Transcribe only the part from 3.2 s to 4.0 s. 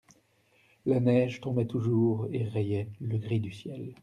du ciel.